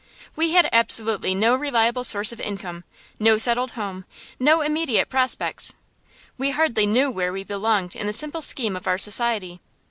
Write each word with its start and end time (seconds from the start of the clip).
We 0.35 0.53
had 0.53 0.67
absolutely 0.73 1.35
no 1.35 1.55
reliable 1.55 2.03
source 2.03 2.31
of 2.31 2.41
income, 2.41 2.85
no 3.19 3.37
settled 3.37 3.73
home, 3.73 4.05
no 4.39 4.61
immediate 4.61 5.09
prospects. 5.09 5.73
We 6.39 6.49
hardly 6.49 6.87
knew 6.87 7.11
where 7.11 7.31
we 7.31 7.43
belonged 7.43 7.95
in 7.95 8.07
the 8.07 8.11
simple 8.13 8.41
scheme 8.41 8.75
of 8.75 8.87
our 8.87 8.97
society. 8.97 9.59